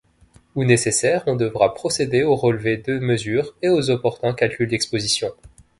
[0.55, 5.29] Où nécessaire on devra procéder au relevé de mesures et aux opportuns calculs d'exposition.